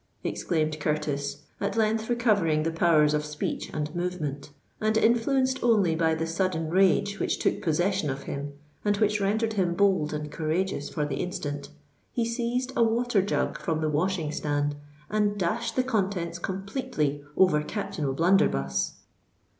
[0.23, 4.49] exclaimed Curtis, at length recovering the powers of speech and movement;
[4.81, 8.53] and, influenced only by the sudden rage which took possession of him,
[8.83, 11.69] and which rendered him bold and courageous for the instant,
[12.11, 14.75] he seized a water jug from the washing stand
[15.11, 18.93] and dashed the contents completely over Captain O'Blunderbuss.